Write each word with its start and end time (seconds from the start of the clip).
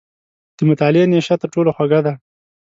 •د 0.57 0.59
مطالعې 0.69 1.03
نیشه 1.11 1.35
تر 1.41 1.47
ټولو 1.53 1.69
خوږه 1.75 1.99
ده. 2.05 2.13